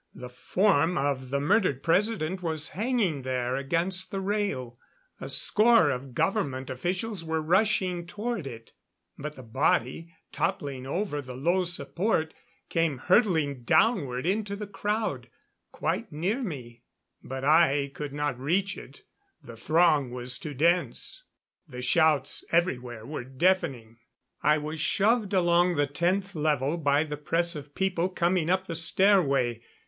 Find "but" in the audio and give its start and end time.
9.15-9.35, 17.21-17.43